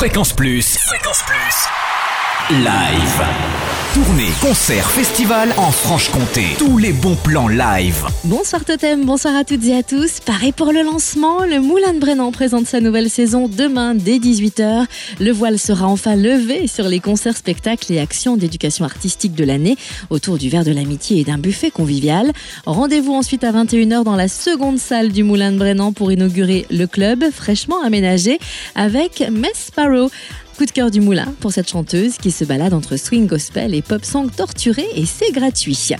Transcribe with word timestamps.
Fréquence 0.00 0.32
Plus. 0.32 0.78
Fréquence 0.78 1.22
Plus. 1.26 2.56
Live. 2.64 3.69
Tournée, 3.92 4.28
concert, 4.40 4.88
festival 4.88 5.52
en 5.56 5.72
Franche-Comté. 5.72 6.44
Tous 6.58 6.78
les 6.78 6.92
bons 6.92 7.16
plans 7.16 7.48
live. 7.48 8.04
Bonsoir 8.22 8.64
Totem, 8.64 9.04
bonsoir 9.04 9.34
à 9.34 9.42
toutes 9.42 9.64
et 9.64 9.74
à 9.74 9.82
tous. 9.82 10.20
Pareil 10.20 10.52
pour 10.52 10.72
le 10.72 10.82
lancement, 10.82 11.44
le 11.44 11.58
Moulin 11.58 11.92
de 11.94 11.98
Brennan 11.98 12.30
présente 12.30 12.66
sa 12.66 12.80
nouvelle 12.80 13.10
saison 13.10 13.48
demain 13.48 13.96
dès 13.96 14.18
18h. 14.18 14.86
Le 15.18 15.32
voile 15.32 15.58
sera 15.58 15.88
enfin 15.88 16.14
levé 16.14 16.68
sur 16.68 16.86
les 16.86 17.00
concerts, 17.00 17.36
spectacles 17.36 17.92
et 17.92 17.98
actions 17.98 18.36
d'éducation 18.36 18.84
artistique 18.84 19.34
de 19.34 19.42
l'année 19.42 19.76
autour 20.08 20.38
du 20.38 20.50
verre 20.50 20.64
de 20.64 20.70
l'amitié 20.70 21.18
et 21.18 21.24
d'un 21.24 21.38
buffet 21.38 21.72
convivial. 21.72 22.30
Rendez-vous 22.66 23.14
ensuite 23.14 23.42
à 23.42 23.50
21h 23.50 24.04
dans 24.04 24.14
la 24.14 24.28
seconde 24.28 24.78
salle 24.78 25.10
du 25.10 25.24
Moulin 25.24 25.50
de 25.50 25.58
Brennan 25.58 25.92
pour 25.92 26.12
inaugurer 26.12 26.64
le 26.70 26.86
club 26.86 27.24
fraîchement 27.32 27.82
aménagé 27.82 28.38
avec 28.76 29.28
Mess 29.32 29.66
Sparrow. 29.66 30.10
Coup 30.60 30.66
de 30.66 30.72
cœur 30.72 30.90
du 30.90 31.00
moulin 31.00 31.32
pour 31.40 31.52
cette 31.52 31.70
chanteuse 31.70 32.18
qui 32.18 32.30
se 32.30 32.44
balade 32.44 32.74
entre 32.74 32.98
swing 32.98 33.26
gospel 33.26 33.74
et 33.74 33.80
pop 33.80 34.04
song 34.04 34.28
torturé 34.30 34.84
et 34.94 35.06
c'est 35.06 35.30
gratuit. 35.32 35.92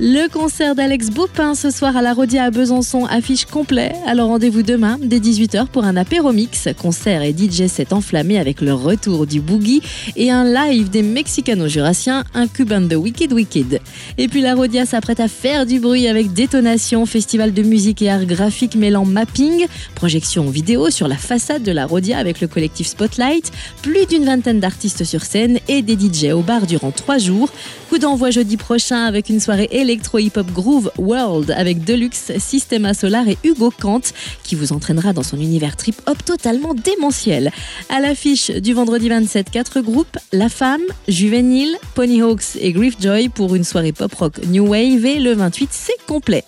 Le 0.00 0.28
concert 0.28 0.76
d'Alex 0.76 1.10
Baupin 1.10 1.56
ce 1.56 1.72
soir 1.72 1.96
à 1.96 2.02
la 2.02 2.12
Rodia 2.12 2.44
à 2.44 2.50
Besançon 2.52 3.04
affiche 3.06 3.46
complet. 3.46 3.92
Alors 4.06 4.28
rendez-vous 4.28 4.62
demain 4.62 4.96
dès 5.02 5.18
18h 5.18 5.66
pour 5.66 5.82
un 5.82 5.96
apéro 5.96 6.30
mix, 6.30 6.68
concert 6.80 7.22
et 7.22 7.34
DJ 7.36 7.66
set 7.66 7.92
enflammé 7.92 8.38
avec 8.38 8.60
le 8.60 8.72
retour 8.72 9.26
du 9.26 9.40
boogie 9.40 9.82
et 10.14 10.30
un 10.30 10.44
live 10.44 10.88
des 10.88 11.02
Mexicano-Jurassiens, 11.02 12.22
un 12.32 12.46
Cuban 12.46 12.82
de 12.82 12.94
Wicked 12.94 13.32
Wicked. 13.32 13.80
Et 14.18 14.28
puis 14.28 14.40
la 14.40 14.54
Rodia 14.54 14.86
s'apprête 14.86 15.18
à 15.18 15.26
faire 15.26 15.66
du 15.66 15.80
bruit 15.80 16.06
avec 16.06 16.32
Détonation, 16.32 17.04
festival 17.04 17.52
de 17.52 17.62
musique 17.62 18.00
et 18.00 18.08
art 18.08 18.24
graphique 18.24 18.76
mêlant 18.76 19.04
mapping, 19.04 19.66
projection 19.96 20.48
vidéo 20.48 20.90
sur 20.90 21.08
la 21.08 21.16
façade 21.16 21.64
de 21.64 21.72
la 21.72 21.86
Rodia 21.86 22.18
avec 22.18 22.40
le 22.40 22.46
collectif 22.46 22.86
Spotlight, 22.86 23.50
plus 23.82 24.06
d'une 24.06 24.26
vingtaine 24.26 24.60
d'artistes 24.60 25.02
sur 25.02 25.24
scène 25.24 25.58
et 25.66 25.82
des 25.82 25.94
DJ 25.94 26.26
au 26.34 26.42
bar 26.42 26.68
durant 26.68 26.92
trois 26.92 27.18
jours. 27.18 27.50
Coup 27.88 27.98
d'envoi 27.98 28.30
jeudi 28.30 28.56
prochain 28.56 29.04
avec 29.04 29.28
une 29.28 29.40
soirée 29.40 29.68
électro-hip-hop 29.88 30.50
groove 30.52 30.90
world 30.98 31.50
avec 31.50 31.82
Deluxe, 31.82 32.32
Systema 32.38 32.92
Solar 32.92 33.26
et 33.26 33.38
Hugo 33.42 33.70
Kant 33.70 34.02
qui 34.42 34.54
vous 34.54 34.74
entraînera 34.74 35.14
dans 35.14 35.22
son 35.22 35.38
univers 35.38 35.76
trip-hop 35.76 36.22
totalement 36.24 36.74
démentiel. 36.74 37.50
À 37.88 38.00
l'affiche 38.00 38.50
du 38.50 38.74
vendredi 38.74 39.08
27, 39.08 39.50
quatre 39.50 39.80
groupes 39.80 40.18
La 40.32 40.50
Femme, 40.50 40.82
Juvénile, 41.08 41.76
Ponyhawks 41.94 42.56
et 42.60 42.72
Griefjoy 42.72 43.30
pour 43.30 43.54
une 43.54 43.64
soirée 43.64 43.92
pop-rock 43.92 44.34
New 44.48 44.68
Wave 44.68 45.06
et 45.06 45.20
le 45.20 45.32
28, 45.32 45.70
c'est 45.72 46.06
complet. 46.06 46.44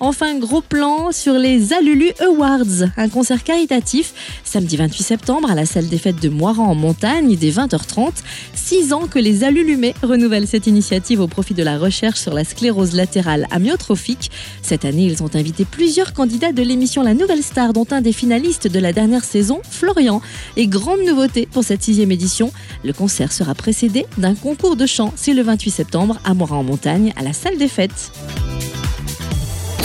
Enfin, 0.00 0.38
gros 0.38 0.60
plan 0.60 1.10
sur 1.10 1.34
les 1.34 1.72
Alulu 1.72 2.12
Awards, 2.20 2.88
un 2.96 3.08
concert 3.08 3.42
caritatif 3.42 4.14
samedi 4.44 4.76
28 4.76 5.02
septembre 5.02 5.50
à 5.50 5.56
la 5.56 5.66
salle 5.66 5.88
des 5.88 5.98
fêtes 5.98 6.22
de 6.22 6.28
Moiran 6.28 6.66
en 6.66 6.74
montagne 6.76 7.36
dès 7.36 7.50
20h30. 7.50 8.12
Six 8.54 8.92
ans 8.92 9.08
que 9.08 9.18
les 9.18 9.42
Alulumés 9.42 9.94
renouvellent 10.02 10.46
cette 10.46 10.68
initiative 10.68 11.20
au 11.20 11.26
profit 11.26 11.54
de 11.54 11.64
la 11.64 11.78
recherche 11.78 12.20
sur 12.20 12.32
la 12.32 12.44
sclérose 12.44 12.94
latérale 12.94 13.46
amyotrophique. 13.50 14.30
Cette 14.62 14.84
année, 14.84 15.04
ils 15.04 15.22
ont 15.24 15.34
invité 15.34 15.64
plusieurs 15.64 16.12
candidats 16.12 16.52
de 16.52 16.62
l'émission 16.62 17.02
La 17.02 17.14
Nouvelle 17.14 17.42
Star, 17.42 17.72
dont 17.72 17.86
un 17.90 18.00
des 18.00 18.12
finalistes 18.12 18.68
de 18.68 18.78
la 18.78 18.92
dernière 18.92 19.24
saison, 19.24 19.60
Florian. 19.68 20.22
Et 20.56 20.68
grande 20.68 21.00
nouveauté 21.00 21.48
pour 21.50 21.64
cette 21.64 21.82
sixième 21.82 22.12
édition, 22.12 22.52
le 22.84 22.92
concert 22.92 23.32
sera 23.32 23.56
précédé 23.56 24.06
d'un 24.16 24.36
concours 24.36 24.76
de 24.76 24.86
chant. 24.86 25.12
C'est 25.16 25.34
le 25.34 25.42
28 25.42 25.70
septembre 25.70 26.20
à 26.24 26.34
Moiran 26.34 26.58
en 26.58 26.64
montagne 26.64 27.12
à 27.16 27.24
la 27.24 27.32
salle 27.32 27.58
des 27.58 27.68
fêtes. 27.68 28.12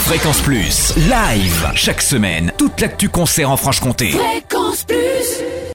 Fréquence 0.04 0.42
Plus. 0.42 0.92
Live. 1.08 1.70
Chaque 1.74 2.02
semaine, 2.02 2.52
toute 2.58 2.78
l'actu 2.82 3.08
concert 3.08 3.50
en 3.50 3.56
Franche-Comté. 3.56 4.10
Fréquence 4.10 4.84
Plus 4.84 5.43